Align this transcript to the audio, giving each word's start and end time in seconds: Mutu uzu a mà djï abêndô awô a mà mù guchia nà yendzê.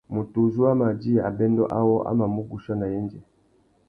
Mutu 0.13 0.37
uzu 0.45 0.61
a 0.69 0.73
mà 0.79 0.87
djï 0.97 1.13
abêndô 1.27 1.63
awô 1.79 1.95
a 2.09 2.11
mà 2.19 2.25
mù 2.33 2.41
guchia 2.49 2.73
nà 2.77 2.85
yendzê. 2.93 3.19